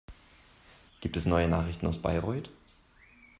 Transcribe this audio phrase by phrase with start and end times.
[0.99, 2.49] Gibt es neue Nachrichten aus Bayreuth?